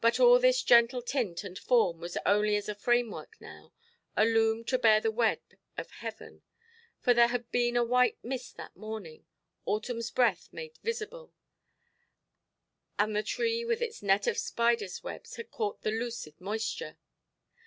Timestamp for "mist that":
8.24-8.74